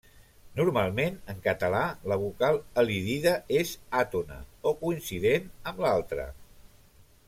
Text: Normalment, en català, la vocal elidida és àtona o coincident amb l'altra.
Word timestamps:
Normalment, 0.59 1.19
en 1.33 1.43
català, 1.47 1.81
la 2.13 2.17
vocal 2.23 2.59
elidida 2.85 3.37
és 3.61 3.77
àtona 4.03 4.41
o 4.73 4.77
coincident 4.85 5.51
amb 5.73 5.87
l'altra. 5.89 6.31